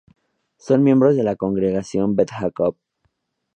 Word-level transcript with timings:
Son 0.57 0.81
miembros 0.81 1.15
de 1.15 1.21
la 1.21 1.35
Congregación 1.35 2.15
Beth 2.15 2.31
Jacob. 2.31 2.75